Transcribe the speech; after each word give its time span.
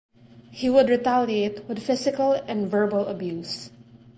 He 0.49 0.67
would 0.67 0.89
retaliate 0.89 1.65
with 1.67 1.83
physical 1.85 2.31
and 2.47 2.67
verbal 2.67 3.05
abuse. 3.05 3.69